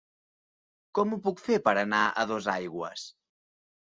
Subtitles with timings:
[0.99, 3.05] Com ho puc fer per anar a Dosaigües?